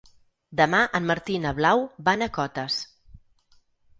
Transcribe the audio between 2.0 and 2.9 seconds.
van a Cotes.